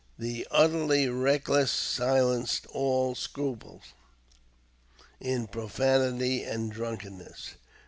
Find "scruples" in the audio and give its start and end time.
3.13-3.83